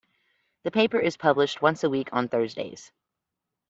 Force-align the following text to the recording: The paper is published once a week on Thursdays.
The 0.63 0.71
paper 0.71 0.99
is 0.99 1.15
published 1.15 1.61
once 1.61 1.83
a 1.83 1.89
week 1.91 2.09
on 2.11 2.27
Thursdays. 2.27 2.91